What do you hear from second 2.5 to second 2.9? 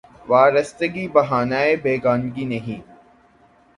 نہیں